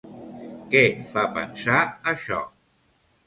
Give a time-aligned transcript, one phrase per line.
[0.71, 0.81] Què
[1.11, 2.39] fa pensar això?